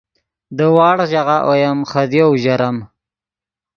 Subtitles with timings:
[0.57, 2.77] دے وڑغ ژاغہ اویم خدیو اوژرم